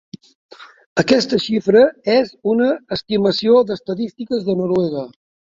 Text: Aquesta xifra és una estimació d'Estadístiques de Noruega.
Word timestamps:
Aquesta 1.03 1.37
xifra 1.43 1.83
és 2.13 2.31
una 2.55 2.71
estimació 2.97 3.59
d'Estadístiques 3.69 4.51
de 4.51 4.59
Noruega. 4.65 5.07